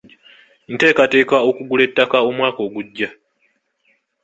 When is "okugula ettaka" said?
1.49-2.17